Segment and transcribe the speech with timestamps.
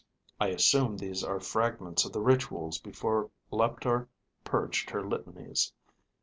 [0.39, 4.07] I assume these are fragments of the rituals before Leptar
[4.43, 5.73] purged her litanies.